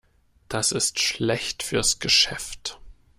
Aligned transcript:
Das 0.49 0.71
ist 0.71 0.99
schlecht 0.99 1.61
fürs 1.61 1.99
Geschäft. 1.99 2.79